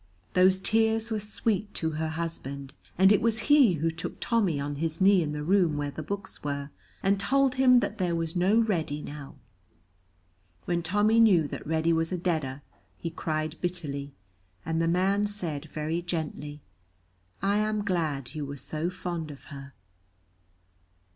Those 0.33 0.59
tears 0.59 1.11
were 1.11 1.19
sweet 1.19 1.75
to 1.75 1.91
her 1.91 2.07
husband, 2.07 2.73
and 2.97 3.11
it 3.11 3.21
was 3.21 3.41
he 3.51 3.73
who 3.73 3.91
took 3.91 4.17
Tommy 4.19 4.59
on 4.59 4.77
his 4.77 4.99
knee 4.99 5.21
in 5.21 5.31
the 5.31 5.43
room 5.43 5.77
where 5.77 5.91
the 5.91 6.01
books 6.01 6.43
were, 6.43 6.71
and 7.03 7.19
told 7.19 7.53
him 7.53 7.81
that 7.81 7.99
there 7.99 8.15
was 8.15 8.35
no 8.35 8.57
Reddy 8.57 9.03
now. 9.03 9.35
When 10.65 10.81
Tommy 10.81 11.19
knew 11.19 11.47
that 11.49 11.67
Reddy 11.67 11.93
was 11.93 12.11
a 12.11 12.17
deader 12.17 12.63
he 12.97 13.11
cried 13.11 13.61
bitterly, 13.61 14.15
and 14.65 14.81
the 14.81 14.87
man 14.87 15.27
said, 15.27 15.69
very 15.69 16.01
gently, 16.01 16.63
"I 17.43 17.57
am 17.57 17.85
glad 17.85 18.33
you 18.33 18.43
were 18.43 18.57
so 18.57 18.89
fond 18.89 19.29
of 19.29 19.43
her." 19.53 19.75